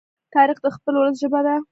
تاریخ 0.35 0.57
د 0.63 0.67
خپل 0.75 0.93
ولس 0.97 1.17
ژبه 1.23 1.39
ده. 1.45 1.55